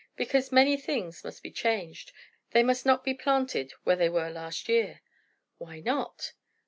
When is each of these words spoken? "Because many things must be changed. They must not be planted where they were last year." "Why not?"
"Because 0.15 0.51
many 0.51 0.77
things 0.77 1.23
must 1.23 1.43
be 1.43 1.51
changed. 1.51 2.11
They 2.53 2.63
must 2.63 2.87
not 2.87 3.03
be 3.03 3.13
planted 3.13 3.73
where 3.83 3.95
they 3.95 4.09
were 4.09 4.31
last 4.31 4.67
year." 4.67 5.01
"Why 5.59 5.79
not?" 5.79 6.33